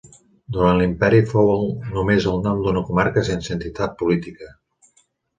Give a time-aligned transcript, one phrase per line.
[0.55, 1.59] Durant l'imperi, fou
[1.97, 4.49] només el nom d'una comarca sense entitat política.